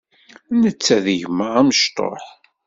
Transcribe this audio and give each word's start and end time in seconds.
Netta 0.61 0.97
d 1.05 1.07
gma 1.21 1.47
amecṭuḥ. 1.59 2.23